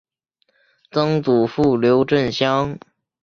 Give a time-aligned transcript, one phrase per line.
[0.89, 2.79] 曾祖父刘震乡。